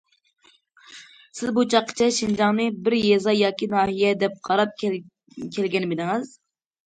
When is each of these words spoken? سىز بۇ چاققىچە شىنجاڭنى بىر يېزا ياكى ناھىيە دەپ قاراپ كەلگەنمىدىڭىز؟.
سىز 1.39 1.51
بۇ 1.57 1.65
چاققىچە 1.73 2.07
شىنجاڭنى 2.19 2.65
بىر 2.87 2.95
يېزا 3.01 3.35
ياكى 3.41 3.69
ناھىيە 3.75 4.15
دەپ 4.25 4.41
قاراپ 4.49 4.75
كەلگەنمىدىڭىز؟. 4.83 6.35